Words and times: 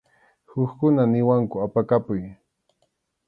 Hukkuna 0.51 1.03
niwanku 1.11 1.55
apakapuy. 1.65 2.21